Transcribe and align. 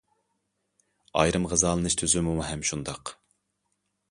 ئايرىم 1.21 1.45
غىزالىنىش 1.51 1.99
تۈزۈمىمۇ 2.03 2.49
ھەم 2.49 2.65
شۇنداق. 2.71 3.15